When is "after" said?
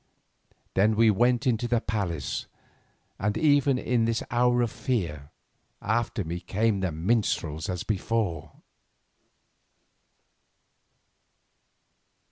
5.79-6.23